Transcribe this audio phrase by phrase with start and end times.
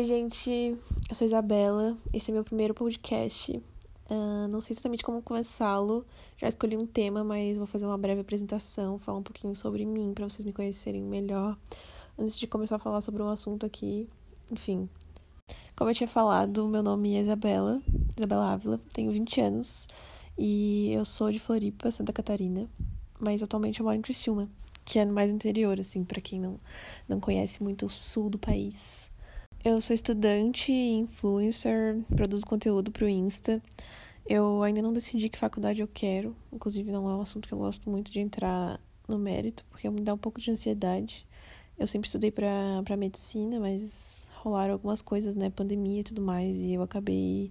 [0.00, 0.50] Oi, gente,
[1.10, 3.54] eu sou Isabela, esse é meu primeiro podcast.
[4.08, 6.06] Uh, não sei exatamente como começá-lo,
[6.38, 10.14] já escolhi um tema, mas vou fazer uma breve apresentação, falar um pouquinho sobre mim
[10.14, 11.54] para vocês me conhecerem melhor
[12.18, 14.08] antes de começar a falar sobre um assunto aqui.
[14.50, 14.88] Enfim,
[15.76, 17.82] como eu tinha falado, meu nome é Isabela,
[18.16, 19.86] Isabela Ávila, tenho 20 anos
[20.38, 22.64] e eu sou de Floripa, Santa Catarina,
[23.18, 24.48] mas atualmente eu moro em Criciúma,
[24.82, 26.56] que é mais interior, assim, para quem não,
[27.06, 29.10] não conhece muito o sul do país.
[29.62, 33.62] Eu sou estudante, influencer, produzo conteúdo pro Insta.
[34.26, 37.58] Eu ainda não decidi que faculdade eu quero, inclusive não é um assunto que eu
[37.58, 41.26] gosto muito de entrar no mérito, porque me dá um pouco de ansiedade.
[41.78, 46.58] Eu sempre estudei para para medicina, mas rolaram algumas coisas, né, pandemia e tudo mais,
[46.62, 47.50] e eu acabei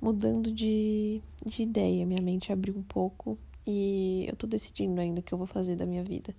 [0.00, 2.04] mudando de, de ideia.
[2.04, 5.76] Minha mente abriu um pouco e eu tô decidindo ainda o que eu vou fazer
[5.76, 6.34] da minha vida.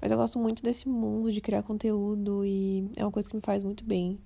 [0.00, 3.42] Mas eu gosto muito desse mundo de criar conteúdo e é uma coisa que me
[3.42, 4.18] faz muito bem.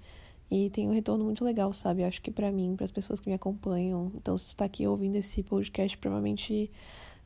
[0.50, 2.04] E tem um retorno muito legal, sabe?
[2.04, 4.12] Acho que para mim, para as pessoas que me acompanham.
[4.14, 6.70] Então, se tu tá aqui ouvindo esse podcast, provavelmente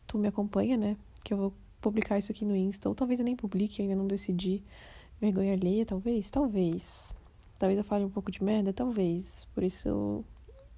[0.06, 0.96] tu me acompanha, né?
[1.22, 2.88] Que eu vou publicar isso aqui no Insta.
[2.88, 4.62] Ou talvez eu nem publique, ainda não decidi.
[5.20, 6.30] Vergonha alheia, talvez?
[6.30, 7.14] Talvez.
[7.58, 9.46] Talvez eu fale um pouco de merda, talvez.
[9.55, 10.24] Por isso,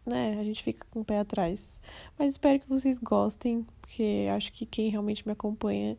[0.04, 1.80] né, a gente fica com o pé atrás.
[2.18, 5.96] Mas espero que vocês gostem, porque acho que quem realmente me acompanha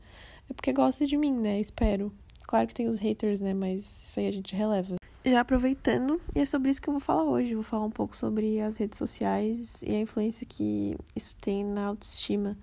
[0.50, 1.61] é porque gosta de mim, né?
[1.61, 2.11] Espero.
[2.45, 3.53] Claro que tem os haters, né?
[3.53, 6.99] Mas isso aí a gente releva já aproveitando, e é sobre isso que eu vou
[6.99, 7.55] falar hoje.
[7.55, 11.85] vou falar um pouco sobre as redes sociais e a influência que isso tem na
[11.85, 12.57] autoestima.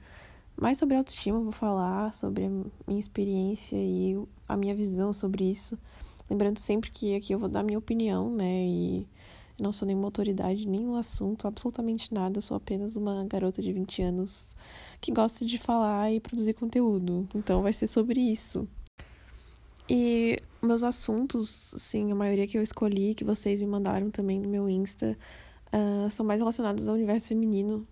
[0.56, 2.50] Mais sobre autoestima, eu vou falar sobre a
[2.86, 4.14] minha experiência e
[4.46, 5.78] a minha visão sobre isso.
[6.28, 8.64] Lembrando sempre que aqui eu vou dar minha opinião, né?
[8.66, 9.06] E
[9.58, 12.40] não sou nenhuma autoridade, nenhum assunto, absolutamente nada.
[12.40, 14.54] sou apenas uma garota de 20 anos
[15.00, 17.26] que gosta de falar e produzir conteúdo.
[17.34, 18.68] Então vai ser sobre isso.
[19.92, 24.48] E meus assuntos, sim, a maioria que eu escolhi, que vocês me mandaram também no
[24.48, 25.18] meu Insta,
[25.72, 27.82] uh, são mais relacionados ao universo feminino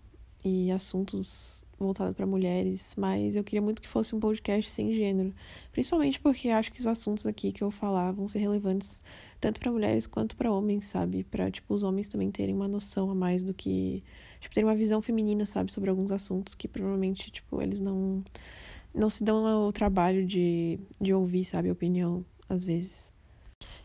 [0.41, 5.33] e assuntos voltados para mulheres, mas eu queria muito que fosse um podcast sem gênero,
[5.73, 9.01] principalmente porque acho que os assuntos aqui que eu falar vão ser relevantes
[9.41, 11.25] tanto para mulheres quanto para homens, sabe?
[11.25, 14.01] Para tipo os homens também terem uma noção a mais do que,
[14.39, 18.23] tipo, terem uma visão feminina, sabe, sobre alguns assuntos que provavelmente, tipo, eles não
[18.99, 23.13] não se dão o trabalho de, de ouvir, sabe, a opinião, às vezes.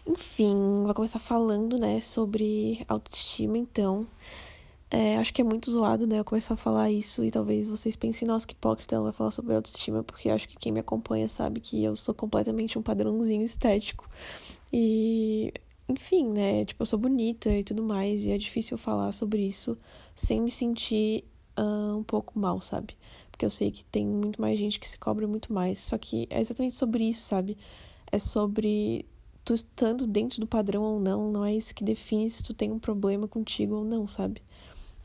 [0.07, 4.07] Enfim, vou começar falando, né, sobre autoestima, então.
[4.91, 7.97] É, acho que é muito zoado, né, eu começar a falar isso e talvez vocês
[7.97, 11.27] pensem, nossa, que hipócrita, ela vai falar sobre autoestima, porque acho que quem me acompanha
[11.29, 14.09] sabe que eu sou completamente um padrãozinho estético.
[14.73, 15.53] E,
[15.89, 19.77] enfim, né, tipo, eu sou bonita e tudo mais, e é difícil falar sobre isso
[20.15, 21.25] sem me sentir
[21.59, 22.97] uh, um pouco mal, sabe?
[23.35, 25.81] Porque eu sei que tem muito mais gente que se cobra muito mais.
[25.81, 27.59] Só que é exatamente sobre isso, sabe?
[28.13, 29.05] É sobre
[29.45, 32.71] tu estando dentro do padrão ou não, não é isso que define se tu tem
[32.71, 34.41] um problema contigo ou não, sabe?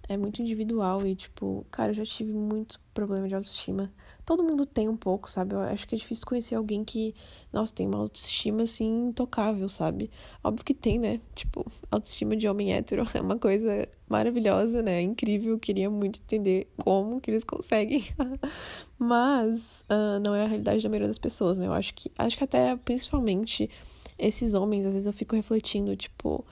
[0.09, 3.94] é muito individual e, tipo, cara, eu já tive muito problema de autoestima.
[4.25, 5.53] Todo mundo tem um pouco, sabe?
[5.53, 7.13] Eu acho que é difícil conhecer alguém que,
[7.53, 10.09] nossa, tem uma autoestima assim intocável, sabe?
[10.44, 11.22] Óbvio que tem, né?
[11.35, 15.02] Tipo, autoestima de homem hétero é uma coisa maravilhosa, né?
[15.02, 15.58] Incrível.
[15.59, 18.03] Queria muito entender como que eles conseguem.
[18.97, 21.68] Mas uh, não é a realidade da maioria das pessoas, né?
[21.68, 23.69] Eu acho que, acho que até principalmente
[24.18, 26.46] esses homens, às vezes eu fico refletindo, tipo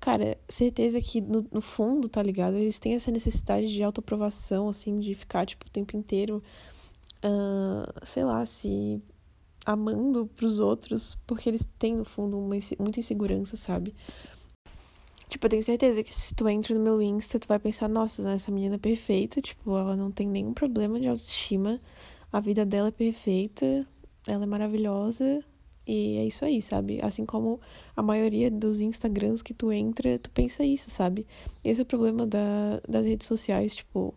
[0.00, 2.56] Cara, certeza que no, no fundo, tá ligado?
[2.56, 6.42] Eles têm essa necessidade de autoaprovação, assim, de ficar, tipo, o tempo inteiro,
[7.24, 9.02] uh, sei lá, se
[9.64, 13.94] amando pros outros, porque eles têm, no fundo, uma, muita insegurança, sabe?
[15.28, 18.30] Tipo, eu tenho certeza que se tu entra no meu Insta, tu vai pensar, nossa,
[18.30, 21.80] essa menina é perfeita, tipo, ela não tem nenhum problema de autoestima,
[22.32, 23.86] a vida dela é perfeita,
[24.26, 25.42] ela é maravilhosa,
[25.86, 26.98] e é isso aí, sabe?
[27.00, 27.60] Assim como
[27.96, 31.24] a maioria dos Instagrams que tu entra, tu pensa isso, sabe?
[31.62, 34.12] Esse é o problema da, das redes sociais, tipo.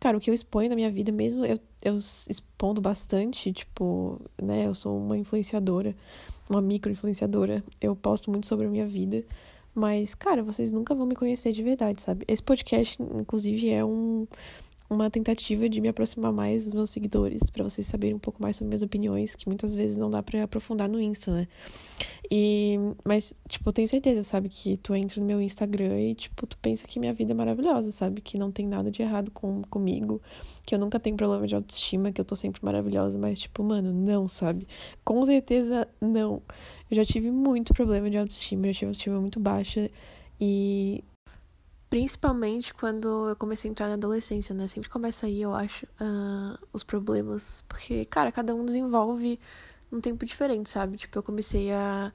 [0.00, 4.66] Cara, o que eu exponho na minha vida, mesmo eu, eu expondo bastante, tipo, né?
[4.66, 5.94] Eu sou uma influenciadora,
[6.48, 7.62] uma micro-influenciadora.
[7.80, 9.22] Eu posto muito sobre a minha vida.
[9.74, 12.24] Mas, cara, vocês nunca vão me conhecer de verdade, sabe?
[12.28, 14.26] Esse podcast, inclusive, é um,
[14.92, 18.56] uma tentativa de me aproximar mais dos meus seguidores, para vocês saberem um pouco mais
[18.56, 21.48] sobre minhas opiniões, que muitas vezes não dá para aprofundar no Insta, né?
[22.30, 26.46] E mas tipo, eu tenho certeza, sabe, que tu entra no meu Instagram e tipo,
[26.46, 28.20] tu pensa que minha vida é maravilhosa, sabe?
[28.20, 30.20] Que não tem nada de errado com comigo,
[30.64, 33.92] que eu nunca tenho problema de autoestima, que eu tô sempre maravilhosa, mas tipo, mano,
[33.92, 34.66] não, sabe?
[35.04, 36.42] Com certeza não.
[36.92, 39.90] Eu já tive muito problema de autoestima, eu já tive autoestima muito baixa
[40.38, 41.02] e
[41.88, 44.66] Principalmente quando eu comecei a entrar na adolescência, né?
[44.66, 47.62] Sempre começa aí, eu acho, uh, os problemas.
[47.68, 49.38] Porque, cara, cada um desenvolve
[49.92, 50.96] um tempo diferente, sabe?
[50.96, 52.10] Tipo, eu comecei a,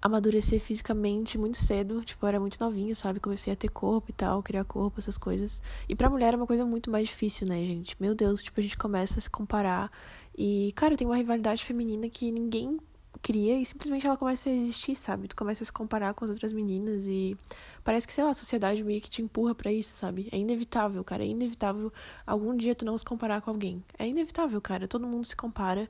[0.00, 2.02] amadurecer fisicamente muito cedo.
[2.02, 3.20] Tipo, eu era muito novinha, sabe?
[3.20, 5.62] Comecei a ter corpo e tal, criar corpo, essas coisas.
[5.86, 7.94] E pra mulher é uma coisa muito mais difícil, né, gente?
[8.00, 9.90] Meu Deus, tipo, a gente começa a se comparar.
[10.34, 12.78] E, cara, tem uma rivalidade feminina que ninguém
[13.22, 15.28] cria e simplesmente ela começa a existir, sabe?
[15.28, 17.36] Tu começa a se comparar com as outras meninas e
[17.84, 20.28] parece que, sei lá, a sociedade meio que te empurra para isso, sabe?
[20.32, 21.92] É inevitável, cara, é inevitável
[22.26, 23.82] algum dia tu não se comparar com alguém.
[23.98, 25.88] É inevitável, cara, todo mundo se compara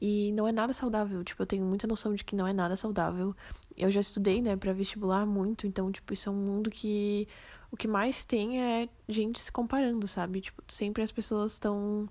[0.00, 1.24] e não é nada saudável.
[1.24, 3.34] Tipo, eu tenho muita noção de que não é nada saudável.
[3.76, 7.26] Eu já estudei, né, para vestibular muito, então, tipo, isso é um mundo que
[7.70, 10.40] o que mais tem é gente se comparando, sabe?
[10.40, 12.08] Tipo, sempre as pessoas estão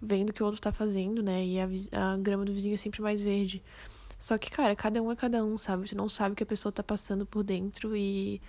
[0.00, 1.44] vendo o que o outro tá fazendo, né?
[1.44, 3.62] E a, a grama do vizinho é sempre mais verde.
[4.18, 5.88] Só que, cara, cada um é cada um, sabe?
[5.88, 8.40] Tu não sabe o que a pessoa tá passando por dentro e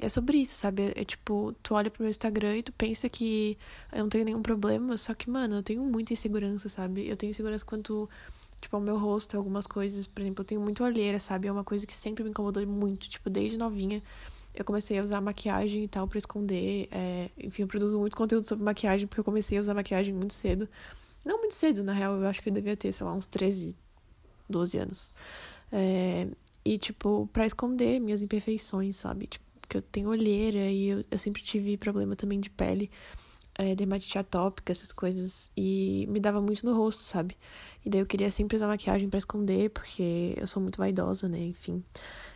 [0.00, 0.82] é sobre isso, sabe?
[0.82, 3.58] É, é, tipo, tu olha pro meu Instagram e tu pensa que
[3.92, 7.08] eu não tenho nenhum problema, só que, mano, eu tenho muita insegurança, sabe?
[7.08, 8.08] Eu tenho insegurança quanto,
[8.60, 10.06] tipo, ao meu rosto, algumas coisas.
[10.06, 11.48] Por exemplo, eu tenho muito olheira, sabe?
[11.48, 14.02] É uma coisa que sempre me incomodou muito, tipo, desde novinha.
[14.54, 16.88] Eu comecei a usar maquiagem e tal para esconder.
[16.90, 17.30] É...
[17.38, 20.68] Enfim, eu produzo muito conteúdo sobre maquiagem porque eu comecei a usar maquiagem muito cedo.
[21.24, 23.76] Não muito cedo, na real, eu acho que eu devia ter, sei lá, uns 13,
[24.48, 25.12] 12 anos.
[25.70, 26.28] É,
[26.64, 29.26] e, tipo, pra esconder minhas imperfeições, sabe?
[29.26, 32.90] Tipo, porque eu tenho olheira e eu, eu sempre tive problema também de pele,
[33.54, 35.50] é, dermatite atópica, essas coisas.
[35.56, 37.36] E me dava muito no rosto, sabe?
[37.84, 41.38] E daí eu queria sempre usar maquiagem para esconder, porque eu sou muito vaidosa, né?
[41.38, 41.84] Enfim.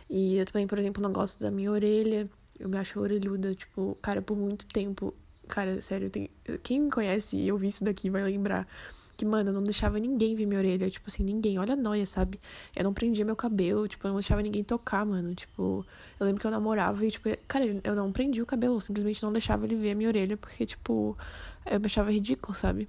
[0.09, 2.29] E eu também, por exemplo, não gosto da minha orelha.
[2.59, 5.13] Eu me acho orelhuda, tipo, cara, por muito tempo.
[5.47, 6.29] Cara, sério, tem...
[6.61, 8.67] quem me conhece e ouvi isso daqui vai lembrar
[9.15, 10.89] que, mano, eu não deixava ninguém ver minha orelha.
[10.89, 11.59] Tipo assim, ninguém.
[11.59, 12.39] Olha a noia, sabe?
[12.75, 13.87] Eu não prendia meu cabelo.
[13.87, 15.33] Tipo, eu não deixava ninguém tocar, mano.
[15.35, 15.85] Tipo,
[16.19, 18.75] eu lembro que eu namorava e, tipo, cara, eu não prendia o cabelo.
[18.75, 20.37] Eu simplesmente não deixava ele ver a minha orelha.
[20.37, 21.17] Porque, tipo,
[21.65, 22.87] eu me achava ridículo, sabe?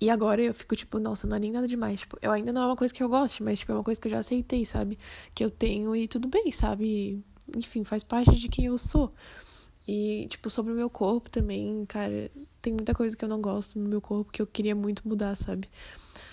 [0.00, 2.00] E agora eu fico, tipo, nossa, não é nem nada demais.
[2.00, 4.00] Tipo, eu ainda não é uma coisa que eu goste, mas, tipo, é uma coisa
[4.00, 4.98] que eu já aceitei, sabe?
[5.34, 7.22] Que eu tenho e tudo bem, sabe?
[7.56, 9.12] Enfim, faz parte de quem eu sou.
[9.86, 12.30] E, tipo, sobre o meu corpo também, cara,
[12.60, 15.36] tem muita coisa que eu não gosto no meu corpo que eu queria muito mudar,
[15.36, 15.68] sabe?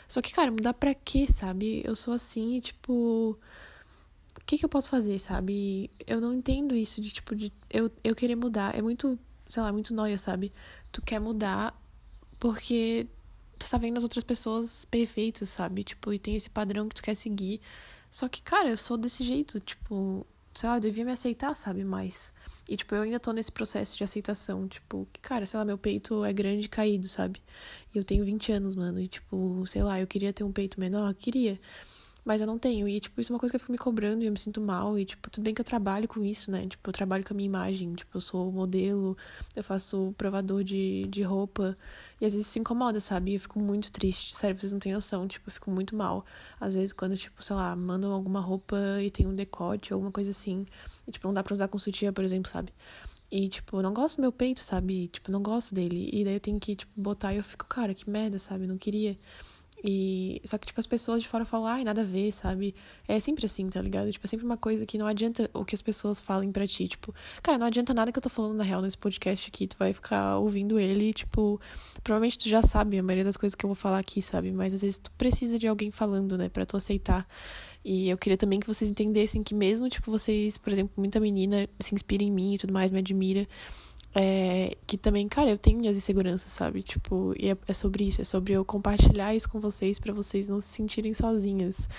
[0.08, 1.82] Só que, cara, mudar pra quê, sabe?
[1.86, 3.38] Eu sou assim e, tipo.
[4.36, 5.90] O que, que eu posso fazer, sabe?
[6.06, 8.76] Eu não entendo isso de, tipo, de eu, eu querer mudar.
[8.76, 9.18] É muito,
[9.48, 10.52] sei lá, muito noia, sabe?
[10.92, 11.80] Tu quer mudar
[12.40, 13.08] porque
[13.58, 15.84] tu tá vendo as outras pessoas perfeitas, sabe?
[15.84, 17.62] Tipo, e tem esse padrão que tu quer seguir.
[18.12, 21.84] Só que, cara, eu sou desse jeito, tipo, sei lá, eu devia me aceitar, sabe?
[21.84, 22.34] Mais.
[22.68, 24.68] E, tipo, eu ainda tô nesse processo de aceitação.
[24.68, 27.42] Tipo, que, cara, sei lá, meu peito é grande e caído, sabe?
[27.94, 29.00] E eu tenho 20 anos, mano.
[29.00, 31.14] E, tipo, sei lá, eu queria ter um peito menor?
[31.14, 31.60] Queria.
[32.26, 32.88] Mas eu não tenho.
[32.88, 34.62] E, tipo, isso é uma coisa que eu fico me cobrando e eu me sinto
[34.62, 34.98] mal.
[34.98, 36.66] E, tipo, tudo bem que eu trabalho com isso, né?
[36.68, 37.94] Tipo, eu trabalho com a minha imagem.
[37.94, 39.18] Tipo, eu sou modelo,
[39.56, 41.76] eu faço provador de, de roupa.
[42.22, 43.32] E às vezes isso incomoda, sabe?
[43.32, 44.36] E eu fico muito triste.
[44.36, 45.28] Sério, vocês não têm noção.
[45.28, 46.26] Tipo, eu fico muito mal.
[46.60, 50.32] Às vezes, quando, tipo, sei lá, mandam alguma roupa e tem um decote, alguma coisa
[50.32, 50.66] assim.
[51.08, 52.72] E, tipo, não dá pra usar com sutiã, por exemplo, sabe?
[53.30, 55.08] E, tipo, eu não gosto do meu peito, sabe?
[55.08, 56.10] Tipo, não gosto dele.
[56.14, 58.68] E daí eu tenho que, tipo, botar e eu fico, cara, que merda, sabe?
[58.68, 59.18] Não queria.
[59.84, 62.74] E só que, tipo, as pessoas de fora falam, ai, nada a ver, sabe?
[63.06, 64.10] É sempre assim, tá ligado?
[64.10, 66.88] Tipo, é sempre uma coisa que não adianta o que as pessoas falem pra ti.
[66.88, 69.68] Tipo, cara, não adianta nada que eu tô falando na real nesse podcast aqui.
[69.68, 71.60] Tu vai ficar ouvindo ele e, tipo,
[72.02, 74.54] provavelmente tu já sabe a maioria das coisas que eu vou falar aqui, sabe?
[74.54, 77.28] Mas às vezes tu precisa de alguém falando, né, pra tu aceitar.
[77.84, 81.68] E eu queria também que vocês entendessem que mesmo, tipo, vocês, por exemplo, muita menina
[81.78, 83.46] se inspira em mim e tudo mais, me admira.
[84.16, 86.84] É, que também, cara, eu tenho minhas inseguranças, sabe?
[86.84, 90.48] Tipo, e é, é sobre isso, é sobre eu compartilhar isso com vocês para vocês
[90.48, 91.90] não se sentirem sozinhas.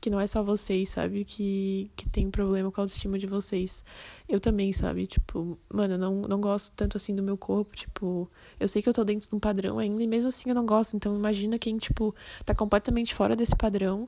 [0.00, 1.24] Que não é só vocês, sabe?
[1.24, 3.82] Que, que tem problema com a autoestima de vocês.
[4.28, 5.06] Eu também, sabe?
[5.06, 7.74] Tipo, mano, eu não, não gosto tanto assim do meu corpo.
[7.74, 10.54] Tipo, eu sei que eu tô dentro de um padrão ainda e mesmo assim eu
[10.54, 10.94] não gosto.
[10.94, 12.14] Então, imagina quem, tipo,
[12.44, 14.06] tá completamente fora desse padrão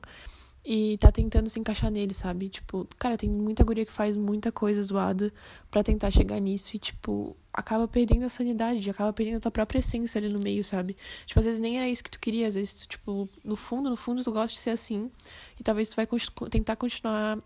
[0.69, 2.49] e tá tentando se encaixar nele, sabe?
[2.49, 5.31] Tipo, cara, tem muita guria que faz muita coisa zoada
[5.71, 9.79] para tentar chegar nisso e, tipo, acaba perdendo a sanidade, acaba perdendo a tua própria
[9.79, 10.97] essência ali no meio, sabe?
[11.25, 13.89] Tipo, às vezes nem era isso que tu queria, às vezes tu, tipo, no fundo,
[13.89, 15.09] no fundo tu gosta de ser assim
[15.57, 16.05] e talvez tu vai
[16.51, 17.39] tentar continuar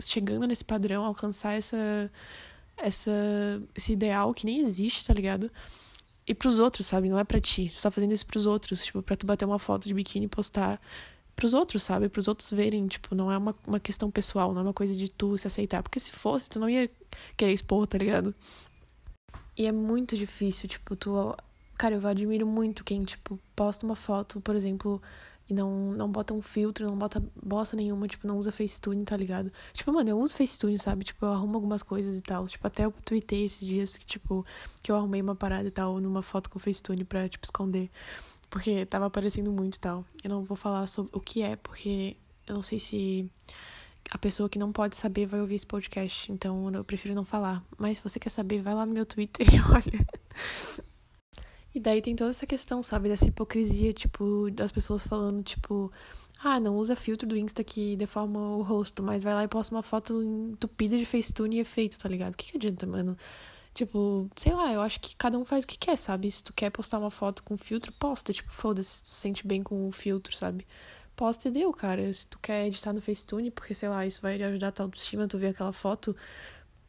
[0.00, 2.10] chegando nesse padrão, alcançar essa
[2.78, 3.12] essa
[3.76, 5.50] esse ideal que nem existe, tá ligado?
[6.26, 7.10] E pros outros, sabe?
[7.10, 7.70] Não é pra ti.
[7.76, 10.28] Tu tá fazendo isso pros outros, tipo, pra tu bater uma foto de biquíni e
[10.28, 10.80] postar
[11.38, 12.08] pros outros, sabe?
[12.08, 15.08] Pros outros verem, tipo, não é uma, uma questão pessoal, não é uma coisa de
[15.08, 15.84] tu se aceitar.
[15.84, 16.90] Porque se fosse, tu não ia
[17.36, 18.34] querer expor, tá ligado?
[19.56, 21.36] E é muito difícil, tipo, tu.
[21.78, 25.00] Cara, eu admiro muito quem, tipo, posta uma foto, por exemplo,
[25.48, 29.16] e não, não bota um filtro, não bota bosta nenhuma, tipo, não usa Facetune, tá
[29.16, 29.52] ligado?
[29.72, 31.04] Tipo, mano, eu uso Facetune, sabe?
[31.04, 32.48] Tipo, eu arrumo algumas coisas e tal.
[32.48, 34.44] Tipo, até eu tuitei esses dias que, tipo,
[34.82, 37.88] que eu arrumei uma parada e tal numa foto com Facetune pra, tipo, esconder.
[38.50, 40.04] Porque tava aparecendo muito e tal.
[40.22, 43.30] Eu não vou falar sobre o que é, porque eu não sei se.
[44.10, 47.62] a pessoa que não pode saber vai ouvir esse podcast, então eu prefiro não falar.
[47.76, 50.06] Mas se você quer saber, vai lá no meu Twitter e olha.
[51.74, 55.92] E daí tem toda essa questão, sabe, dessa hipocrisia, tipo, das pessoas falando, tipo,
[56.42, 59.74] ah, não usa filtro do Insta que deforma o rosto, mas vai lá e posta
[59.74, 62.34] uma foto entupida de Facetune e efeito, tá ligado?
[62.34, 63.16] O que, que adianta, mano?
[63.78, 66.28] Tipo, sei lá, eu acho que cada um faz o que quer, sabe?
[66.28, 68.32] Se tu quer postar uma foto com filtro, posta.
[68.32, 70.66] Tipo, foda-se, tu se sente bem com o filtro, sabe?
[71.14, 72.12] Posta e deu, cara.
[72.12, 75.28] Se tu quer editar no Facetune, porque, sei lá, isso vai ajudar a tua autoestima,
[75.28, 76.16] tu ver aquela foto,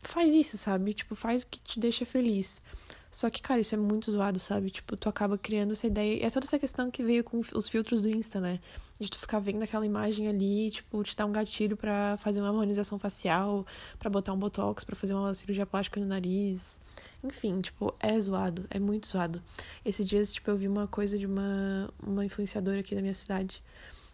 [0.02, 0.96] faz isso, sabe?
[0.96, 2.64] Tipo, faz o que te deixa feliz.
[3.12, 4.70] Só que, cara, isso é muito zoado, sabe?
[4.70, 6.24] Tipo, tu acaba criando essa ideia.
[6.24, 8.60] É toda essa questão que veio com os filtros do Insta, né?
[9.00, 12.50] De tu ficar vendo aquela imagem ali, tipo, te dar um gatilho para fazer uma
[12.50, 13.66] harmonização facial,
[13.98, 16.80] para botar um botox, para fazer uma cirurgia plástica no nariz.
[17.24, 19.42] Enfim, tipo, é zoado, é muito zoado.
[19.84, 23.64] Esses dias, tipo, eu vi uma coisa de uma, uma influenciadora aqui da minha cidade.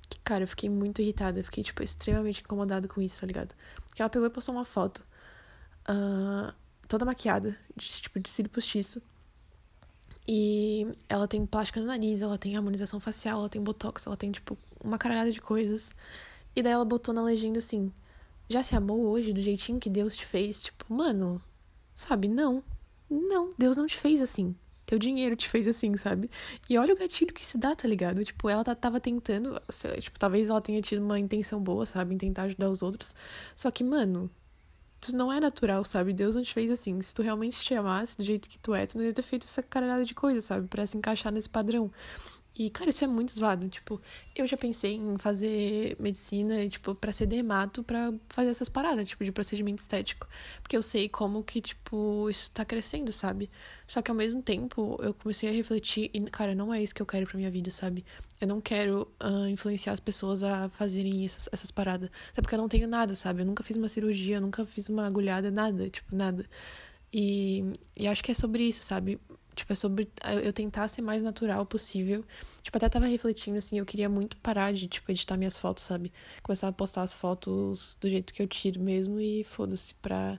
[0.09, 1.39] Que, cara, eu fiquei muito irritada.
[1.39, 3.53] Eu fiquei, tipo, extremamente incomodada com isso, tá ligado?
[3.93, 5.03] Que ela pegou e postou uma foto.
[5.89, 6.53] Uh,
[6.87, 9.01] toda maquiada, de, tipo, de cílio postiço.
[10.27, 14.31] E ela tem plástica no nariz, ela tem harmonização facial, ela tem botox, ela tem,
[14.31, 15.91] tipo, uma caralhada de coisas.
[16.55, 17.91] E daí ela botou na legenda assim:
[18.49, 20.63] Já se amou hoje do jeitinho que Deus te fez?
[20.63, 21.41] Tipo, mano,
[21.93, 22.27] sabe?
[22.27, 22.63] Não.
[23.09, 24.55] Não, Deus não te fez assim.
[24.85, 26.29] Teu dinheiro te fez assim, sabe?
[26.69, 28.23] E olha o gatilho que isso dá, tá ligado?
[28.23, 29.59] Tipo, ela tava tentando,
[29.99, 32.13] tipo, talvez ela tenha tido uma intenção boa, sabe?
[32.13, 33.15] Em tentar ajudar os outros.
[33.55, 34.29] Só que, mano,
[35.07, 36.13] tu não é natural, sabe?
[36.13, 37.01] Deus não te fez assim.
[37.01, 39.43] Se tu realmente te amasse do jeito que tu é, tu não ia ter feito
[39.43, 40.67] essa caralhada de coisa, sabe?
[40.67, 41.91] Pra se encaixar nesse padrão.
[42.57, 43.67] E, cara, isso é muito zoado.
[43.67, 44.01] Tipo,
[44.33, 49.25] eu já pensei em fazer medicina, tipo, pra ser dermato, pra fazer essas paradas, tipo,
[49.25, 50.27] de procedimento estético.
[50.61, 53.49] Porque eu sei como que, tipo, isso tá crescendo, sabe?
[53.85, 57.01] Só que ao mesmo tempo, eu comecei a refletir e, cara, não é isso que
[57.01, 58.05] eu quero pra minha vida, sabe?
[58.39, 62.09] Eu não quero uh, influenciar as pessoas a fazerem essas, essas paradas.
[62.31, 63.41] Até porque eu não tenho nada, sabe?
[63.41, 66.45] Eu nunca fiz uma cirurgia, eu nunca fiz uma agulhada, nada, tipo, nada.
[67.13, 67.63] E,
[67.97, 69.19] e acho que é sobre isso, sabe?
[69.55, 70.09] Tipo, é sobre
[70.43, 72.25] eu tentar ser mais natural possível.
[72.61, 76.11] Tipo, até tava refletindo, assim, eu queria muito parar de, tipo, editar minhas fotos, sabe?
[76.43, 80.37] Começar a postar as fotos do jeito que eu tiro mesmo e foda-se pra,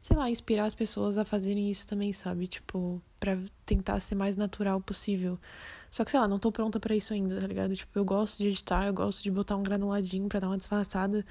[0.00, 2.46] sei lá, inspirar as pessoas a fazerem isso também, sabe?
[2.46, 5.38] Tipo, pra tentar ser mais natural possível.
[5.90, 7.74] Só que, sei lá, não tô pronta para isso ainda, tá ligado?
[7.74, 11.26] Tipo, eu gosto de editar, eu gosto de botar um granuladinho pra dar uma disfarçada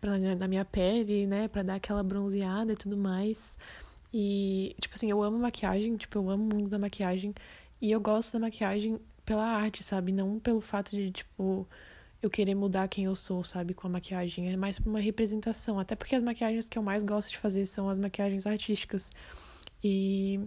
[0.00, 1.48] pra, na minha pele, né?
[1.48, 3.58] Pra dar aquela bronzeada e tudo mais.
[4.12, 7.34] E, tipo assim, eu amo maquiagem, tipo, eu amo o mundo da maquiagem.
[7.80, 10.12] E eu gosto da maquiagem pela arte, sabe?
[10.12, 11.66] Não pelo fato de, tipo,
[12.22, 13.74] eu querer mudar quem eu sou, sabe?
[13.74, 14.50] Com a maquiagem.
[14.52, 15.78] É mais uma representação.
[15.78, 19.10] Até porque as maquiagens que eu mais gosto de fazer são as maquiagens artísticas.
[19.82, 20.40] E.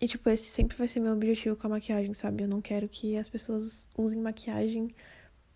[0.00, 2.42] E, tipo, esse sempre vai ser meu objetivo com a maquiagem, sabe?
[2.42, 4.92] Eu não quero que as pessoas usem maquiagem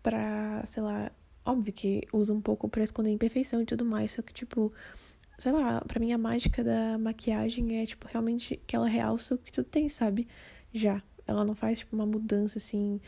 [0.02, 1.10] pra, sei lá.
[1.44, 4.12] Óbvio que usam um pouco pra esconder imperfeição e tudo mais.
[4.12, 4.72] Só que, tipo
[5.38, 9.38] sei lá, pra mim a mágica da maquiagem é, tipo, realmente que ela realça o
[9.38, 10.26] que tu tem, sabe?
[10.72, 11.02] Já.
[11.26, 13.00] Ela não faz, tipo, uma mudança assim.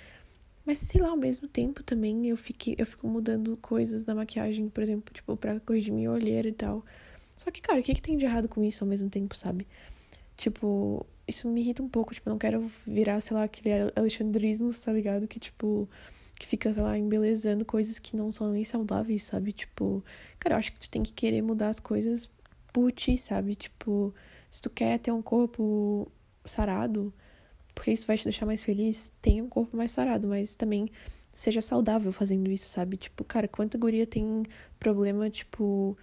[0.66, 4.68] Mas, sei lá, ao mesmo tempo também eu, fique, eu fico mudando coisas na maquiagem,
[4.68, 6.84] por exemplo, tipo, pra corrigir minha olheira e tal.
[7.38, 9.66] Só que, cara, o que, que tem de errado com isso ao mesmo tempo, sabe?
[10.36, 14.70] Tipo, isso me irrita um pouco, tipo, eu não quero virar, sei lá, aquele alexandrismo,
[14.84, 15.28] tá ligado?
[15.28, 15.88] Que, tipo,
[16.38, 19.52] que fica, sei lá, embelezando coisas que não são nem saudáveis, sabe?
[19.52, 20.04] Tipo,
[20.38, 22.30] cara, eu acho que tu tem que querer mudar as coisas
[22.72, 23.54] por ti, sabe?
[23.54, 24.14] Tipo,
[24.50, 26.10] se tu quer ter um corpo
[26.44, 27.12] sarado,
[27.74, 30.88] porque isso vai te deixar mais feliz, tenha um corpo mais sarado, mas também
[31.34, 32.96] seja saudável fazendo isso, sabe?
[32.96, 34.42] Tipo, cara, quanta guria tem
[34.78, 35.96] problema, tipo,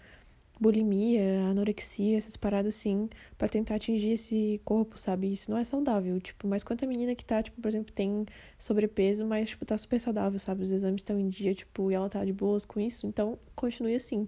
[0.60, 5.32] bulimia, anorexia, essas paradas assim, para tentar atingir esse corpo, sabe?
[5.32, 8.26] Isso não é saudável, tipo, mas quanta menina que tá, tipo, por exemplo, tem
[8.58, 10.64] sobrepeso, mas, tipo, tá super saudável, sabe?
[10.64, 13.96] Os exames estão em dia, tipo, e ela tá de boas com isso, então continue
[13.96, 14.26] assim.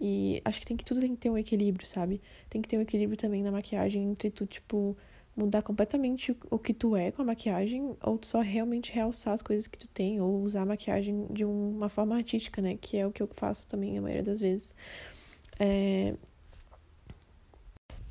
[0.00, 2.20] E acho que tem que tudo tem que ter um equilíbrio, sabe?
[2.50, 4.96] Tem que ter um equilíbrio também na maquiagem entre tu, tipo,
[5.36, 9.66] mudar completamente o que tu é com a maquiagem, ou só realmente realçar as coisas
[9.66, 12.76] que tu tem, ou usar a maquiagem de uma forma artística, né?
[12.80, 14.74] Que é o que eu faço também a maioria das vezes.
[15.62, 16.14] É...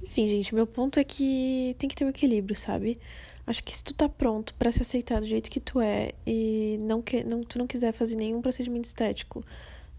[0.02, 2.98] Enfim, gente, meu ponto é que tem que ter um equilíbrio, sabe?
[3.46, 6.78] Acho que se tu tá pronto para se aceitar do jeito que tu é e
[6.82, 9.44] não que, não, tu não quiser fazer nenhum procedimento estético,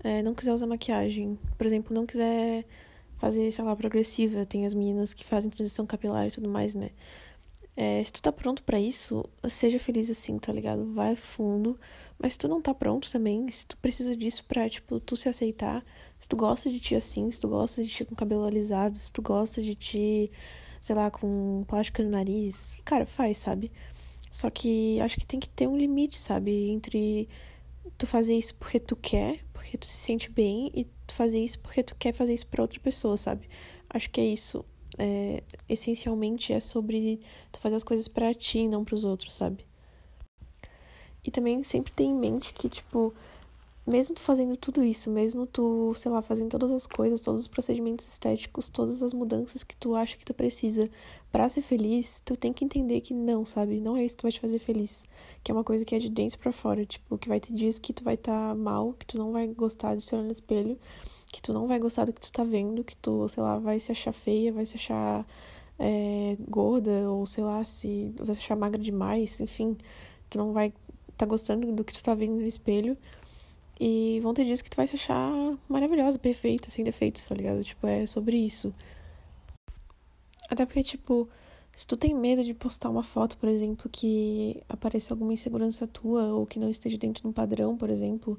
[0.02, 2.64] é, não quiser usar maquiagem, por exemplo, não quiser
[3.18, 6.90] fazer, sei lá, progressiva, tem as meninas que fazem transição capilar e tudo mais, né?
[7.76, 10.92] É, se tu tá pronto para isso, seja feliz assim, tá ligado?
[10.92, 11.76] Vai fundo.
[12.22, 15.28] Mas se tu não tá pronto também, se tu precisa disso pra, tipo, tu se
[15.28, 15.84] aceitar,
[16.20, 19.12] se tu gosta de ti assim, se tu gosta de ti com cabelo alisado, se
[19.12, 20.30] tu gosta de ti,
[20.80, 23.72] sei lá, com plástico no nariz, cara, faz, sabe?
[24.30, 26.70] Só que acho que tem que ter um limite, sabe?
[26.70, 27.28] Entre
[27.98, 31.58] tu fazer isso porque tu quer, porque tu se sente bem e tu fazer isso
[31.58, 33.48] porque tu quer fazer isso para outra pessoa, sabe?
[33.90, 34.64] Acho que é isso.
[34.96, 39.34] É, essencialmente é sobre tu fazer as coisas para ti e não para os outros,
[39.34, 39.66] sabe?
[41.24, 43.14] E também sempre ter em mente que, tipo,
[43.86, 47.48] mesmo tu fazendo tudo isso, mesmo tu, sei lá, fazendo todas as coisas, todos os
[47.48, 50.88] procedimentos estéticos, todas as mudanças que tu acha que tu precisa
[51.32, 53.80] para ser feliz, tu tem que entender que não, sabe?
[53.80, 55.06] Não é isso que vai te fazer feliz.
[55.42, 56.84] Que é uma coisa que é de dentro para fora.
[56.86, 59.48] Tipo, que vai ter dias que tu vai estar tá mal, que tu não vai
[59.48, 60.78] gostar de se olhar no espelho,
[61.32, 63.80] que tu não vai gostar do que tu tá vendo, que tu, sei lá, vai
[63.80, 65.26] se achar feia, vai se achar
[65.78, 69.76] é, gorda, ou sei lá, se vai se achar magra demais, enfim.
[70.30, 70.72] Tu não vai
[71.16, 72.96] tá gostando do que tu tá vendo no espelho.
[73.80, 75.32] E vão ter dias que tu vai se achar
[75.68, 77.64] maravilhosa, perfeita, sem defeitos, tá ligado?
[77.64, 78.72] Tipo, é sobre isso.
[80.48, 81.28] Até porque, tipo,
[81.74, 86.24] se tu tem medo de postar uma foto, por exemplo, que apareça alguma insegurança tua
[86.34, 88.38] ou que não esteja dentro de um padrão, por exemplo,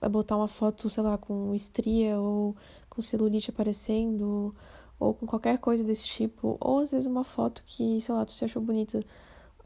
[0.00, 2.56] é botar uma foto, sei lá, com estria ou
[2.90, 4.54] com celulite aparecendo
[4.98, 8.32] ou com qualquer coisa desse tipo, ou às vezes uma foto que, sei lá, tu
[8.32, 9.02] se achou bonita,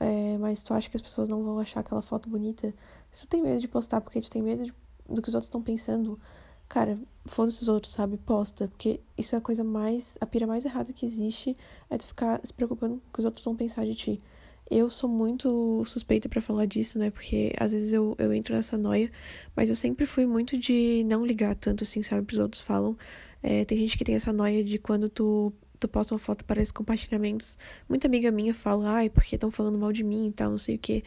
[0.00, 2.74] é, mas tu acha que as pessoas não vão achar aquela foto bonita,
[3.10, 4.74] se tu tem medo de postar porque tu tem medo de
[5.08, 6.18] do que os outros estão pensando,
[6.68, 8.16] cara, foda-se os outros, sabe?
[8.16, 8.68] Posta.
[8.68, 10.18] Porque isso é a coisa mais.
[10.20, 11.56] A pira mais errada que existe
[11.90, 14.22] é tu ficar se preocupando com o que os outros vão pensar de ti.
[14.68, 17.10] Eu sou muito suspeita para falar disso, né?
[17.10, 19.10] Porque às vezes eu, eu entro nessa noia,
[19.54, 22.26] mas eu sempre fui muito de não ligar tanto assim, sabe?
[22.26, 22.96] Pros outros falam.
[23.42, 26.60] É, tem gente que tem essa noia de quando tu, tu posta uma foto para
[26.60, 27.58] esses compartilhamentos.
[27.88, 30.76] Muita amiga minha fala, ai, porque estão falando mal de mim e tal, não sei
[30.76, 31.02] o quê.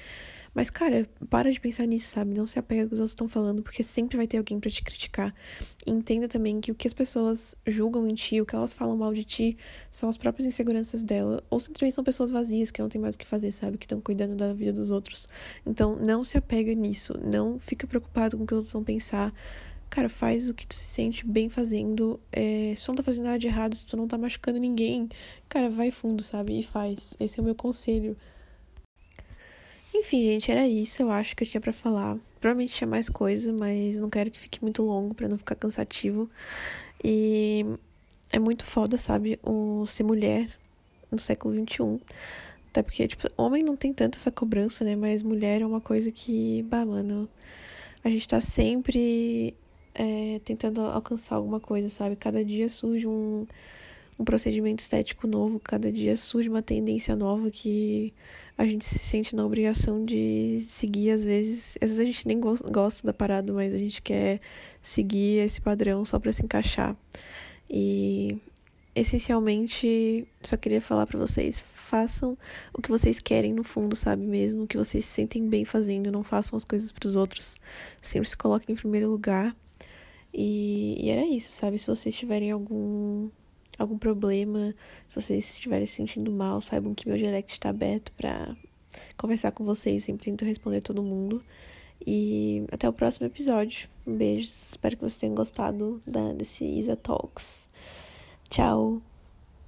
[0.53, 2.33] Mas, cara, para de pensar nisso, sabe?
[2.33, 4.69] Não se apega ao que os outros estão falando, porque sempre vai ter alguém para
[4.69, 5.33] te criticar.
[5.85, 8.97] E entenda também que o que as pessoas julgam em ti, o que elas falam
[8.97, 9.57] mal de ti,
[9.91, 11.43] são as próprias inseguranças dela.
[11.49, 13.77] Ou simplesmente são pessoas vazias que não tem mais o que fazer, sabe?
[13.77, 15.27] Que estão cuidando da vida dos outros.
[15.65, 17.13] Então, não se apega nisso.
[17.23, 19.33] Não fica preocupado com o que os outros vão pensar.
[19.89, 22.19] Cara, faz o que tu se sente bem fazendo.
[22.31, 25.09] É, se tu não tá fazendo nada de errado, se tu não tá machucando ninguém,
[25.47, 26.59] cara, vai fundo, sabe?
[26.59, 27.15] E faz.
[27.19, 28.15] Esse é o meu conselho.
[29.93, 31.01] Enfim, gente, era isso.
[31.01, 32.17] Eu acho que eu tinha para falar.
[32.39, 36.29] Provavelmente tinha mais coisa, mas não quero que fique muito longo para não ficar cansativo.
[37.03, 37.65] E
[38.31, 39.39] é muito foda, sabe?
[39.43, 40.47] O ser mulher
[41.11, 41.99] no século XXI.
[42.69, 44.95] Até porque, tipo, homem não tem tanto essa cobrança, né?
[44.95, 47.27] Mas mulher é uma coisa que, bah, mano,
[48.03, 49.55] a gente tá sempre
[49.99, 52.15] é, tentando alcançar alguma coisa, sabe?
[52.15, 53.45] Cada dia surge um,
[54.17, 58.13] um procedimento estético novo, cada dia surge uma tendência nova que
[58.57, 61.77] a gente se sente na obrigação de seguir, às vezes.
[61.81, 64.39] Às vezes a gente nem gosta da parada, mas a gente quer
[64.81, 66.95] seguir esse padrão só para se encaixar.
[67.69, 68.37] E
[68.95, 72.37] essencialmente, só queria falar para vocês: façam
[72.73, 74.25] o que vocês querem no fundo, sabe?
[74.25, 77.57] Mesmo o que vocês se sentem bem fazendo, não façam as coisas para os outros.
[78.01, 79.53] Sempre se coloquem em primeiro lugar.
[80.33, 81.77] E, e era isso, sabe?
[81.77, 83.29] Se vocês tiverem algum
[83.77, 84.75] algum problema,
[85.07, 88.55] se vocês estiverem se sentindo mal, saibam que meu direct está aberto para
[89.17, 91.41] conversar com vocês, sempre tento responder todo mundo.
[92.05, 93.89] E até o próximo episódio.
[94.07, 97.69] Um beijo, espero que vocês tenham gostado da, desse Isa Talks.
[98.49, 99.08] Tchau!